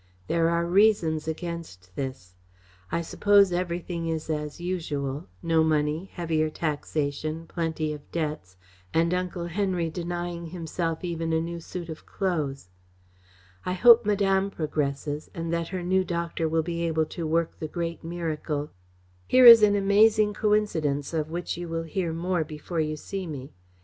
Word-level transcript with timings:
There 0.25 0.49
are 0.49 0.65
reasons 0.65 1.27
against 1.27 1.95
this. 1.95 2.33
I 2.91 3.01
suppose 3.01 3.51
everything 3.51 4.07
is 4.07 4.31
as 4.31 4.59
usual 4.59 5.27
no 5.43 5.63
money, 5.63 6.05
heavier 6.11 6.49
taxation, 6.49 7.45
plenty 7.45 7.93
of 7.93 8.11
debts, 8.11 8.57
and 8.95 9.13
Uncle 9.13 9.45
Henry 9.45 9.91
denying 9.91 10.47
himself 10.47 11.03
even 11.03 11.31
a 11.33 11.39
new 11.39 11.59
suit 11.59 11.87
of 11.87 12.07
clothes. 12.07 12.69
I 13.63 13.73
hope 13.73 14.03
Madame 14.03 14.49
progresses, 14.49 15.29
and 15.35 15.53
that 15.53 15.67
her 15.67 15.83
new 15.83 16.03
doctor 16.03 16.49
will 16.49 16.63
be 16.63 16.81
able 16.87 17.05
to 17.05 17.27
work 17.27 17.59
the 17.59 17.67
great 17.67 18.03
miracle. 18.03 18.71
Here 19.27 19.45
is 19.45 19.61
an 19.61 19.75
amazing 19.75 20.33
coincidence, 20.33 21.13
of 21.13 21.29
which 21.29 21.57
you 21.57 21.69
will 21.69 21.83
hear 21.83 22.11
more 22.11 22.43
before 22.43 22.79
you 22.79 22.95
see 22.97 23.27
me. 23.27 23.53